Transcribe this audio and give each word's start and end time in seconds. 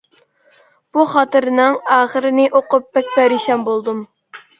بۇ 0.97 1.03
خاتىرىنىڭ 1.09 1.77
ئاخىرىنى 1.95 2.45
ئوقۇپ 2.61 2.89
بەك 2.97 3.13
پەرىشان 3.19 3.67
بولدۇم. 3.69 4.01